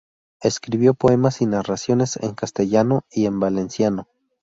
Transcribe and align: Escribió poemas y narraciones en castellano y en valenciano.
Escribió 0.41 0.95
poemas 0.95 1.41
y 1.41 1.45
narraciones 1.45 2.17
en 2.23 2.33
castellano 2.33 3.03
y 3.11 3.27
en 3.27 3.39
valenciano. 3.39 4.07